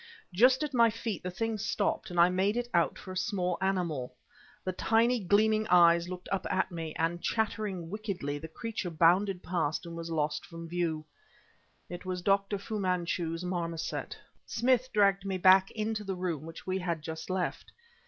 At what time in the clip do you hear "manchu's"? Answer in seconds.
12.79-13.43